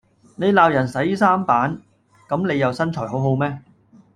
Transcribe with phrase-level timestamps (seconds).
[0.35, 1.79] 你鬧人洗衫板，
[2.27, 3.61] 咁你又身材好好咩？